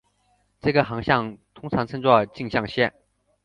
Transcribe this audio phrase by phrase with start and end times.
[0.59, 2.91] 这个航向通常称作径向线。